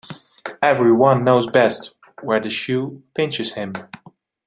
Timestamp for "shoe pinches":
2.49-3.53